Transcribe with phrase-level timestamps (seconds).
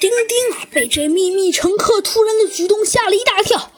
[0.00, 3.72] 丁丁啊，被这秘密乘客突然的举动吓了一大跳。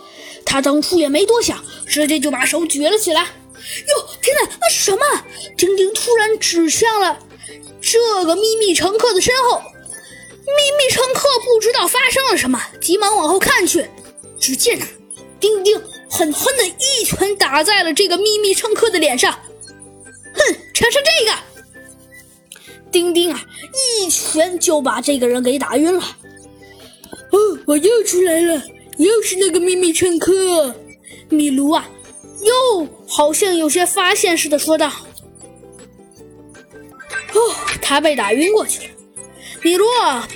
[0.44, 3.22] 他当初也没多想，直接就把手举了起来。
[3.22, 4.98] 哟，天哪，那是什么？
[5.56, 7.18] 丁丁突然指向了
[7.80, 9.62] 这个秘密乘客的身后。
[10.40, 13.88] 秘密乘客不知道发生了什么，急忙往后看去。
[14.40, 14.86] 只见呐，
[15.38, 19.32] 丁丁狠狠的一拳打在了这个秘密乘客的脸上。
[20.34, 21.49] 哼，尝尝这个！
[22.90, 23.44] 丁丁啊，
[24.00, 26.02] 一拳就把这个人给打晕了。
[27.30, 28.62] 哦，我又出来了，
[28.98, 30.74] 又是那个秘密乘客。
[31.28, 31.88] 米卢啊，
[32.42, 34.88] 又好像有些发现似的说道。
[37.32, 38.94] 哦，他被打晕过去了。
[39.62, 39.84] 米卢，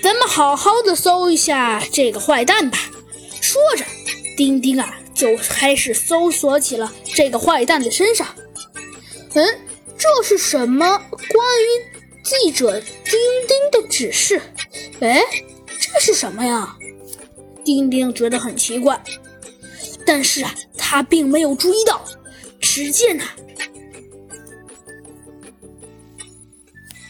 [0.02, 2.78] 咱们好好的搜一下这个坏蛋吧。
[3.40, 3.84] 说着，
[4.36, 8.26] 丁丁啊就开始搜索起了这个坏蛋的身上。
[9.32, 9.58] 嗯，
[9.98, 10.86] 这是什么？
[10.86, 11.93] 关于
[12.24, 13.12] 记者丁
[13.46, 14.40] 丁的指示？
[15.00, 15.22] 哎，
[15.78, 16.74] 这是什么呀？
[17.62, 19.00] 丁丁觉得很奇怪，
[20.06, 22.02] 但是啊，他并没有注意到。
[22.60, 23.24] 只见呐，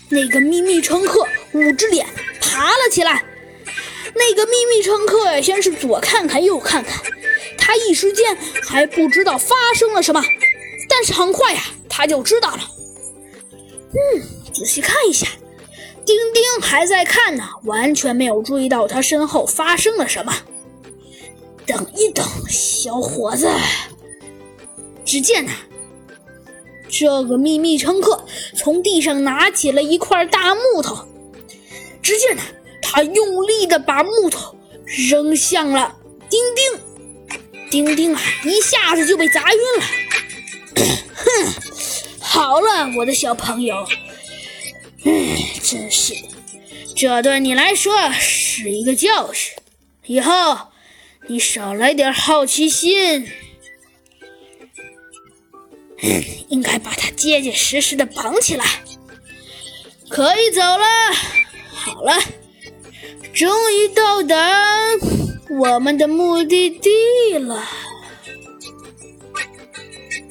[0.08, 2.04] 那个秘密乘客捂着脸
[2.40, 3.24] 爬了起来。
[4.16, 7.02] 那个秘密乘客，先是左看看右看看，
[7.56, 10.22] 他一时间还不知道发生了什么，
[10.88, 12.60] 但是很快呀，他就知道了。
[13.94, 15.26] 嗯，仔细看一下，
[16.04, 20.34] 丁丁还在看呢，完全没有注意到他身后发生了什么。
[21.64, 23.48] 等一等，小伙子。
[25.04, 25.52] 只见呢，
[26.88, 28.24] 这个秘密乘客
[28.56, 31.06] 从地上拿起了一块大木头。
[32.02, 32.42] 只见呢，
[32.82, 35.96] 他用力的把木头扔向了
[36.28, 36.80] 丁丁。
[37.70, 39.84] 丁丁啊，一下子就被砸晕了。
[42.54, 43.84] 好了，我的小朋友，
[45.04, 45.10] 唉，
[45.60, 46.28] 真是的，
[46.94, 49.52] 这对你来说是一个教训。
[50.06, 50.56] 以后
[51.26, 53.28] 你少来点好奇心。
[56.48, 58.64] 应该把他结结实实的绑起来。
[60.08, 60.86] 可以走了。
[61.72, 62.12] 好了，
[63.32, 64.62] 终于到达
[65.58, 67.66] 我们的目的地了。